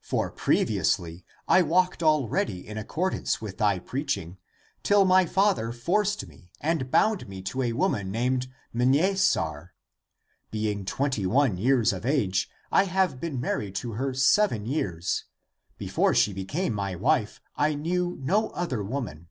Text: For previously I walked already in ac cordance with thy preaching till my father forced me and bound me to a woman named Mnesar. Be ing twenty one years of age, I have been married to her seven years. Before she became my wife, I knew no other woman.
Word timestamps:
For 0.00 0.30
previously 0.30 1.26
I 1.46 1.60
walked 1.60 2.02
already 2.02 2.66
in 2.66 2.78
ac 2.78 2.86
cordance 2.86 3.42
with 3.42 3.58
thy 3.58 3.78
preaching 3.78 4.38
till 4.82 5.04
my 5.04 5.26
father 5.26 5.72
forced 5.72 6.26
me 6.26 6.50
and 6.58 6.90
bound 6.90 7.28
me 7.28 7.42
to 7.42 7.60
a 7.60 7.74
woman 7.74 8.10
named 8.10 8.48
Mnesar. 8.74 9.72
Be 10.50 10.70
ing 10.72 10.86
twenty 10.86 11.26
one 11.26 11.58
years 11.58 11.92
of 11.92 12.06
age, 12.06 12.48
I 12.72 12.84
have 12.84 13.20
been 13.20 13.38
married 13.42 13.74
to 13.74 13.92
her 13.92 14.14
seven 14.14 14.64
years. 14.64 15.24
Before 15.76 16.14
she 16.14 16.32
became 16.32 16.72
my 16.72 16.94
wife, 16.96 17.42
I 17.54 17.74
knew 17.74 18.16
no 18.18 18.48
other 18.52 18.82
woman. 18.82 19.28